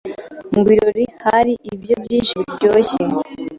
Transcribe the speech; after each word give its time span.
Mu 0.53 0.61
birori 0.67 1.03
hari 1.25 1.53
ibiryo 1.71 1.95
byinshi 2.03 2.33
biryoshye 2.39 3.01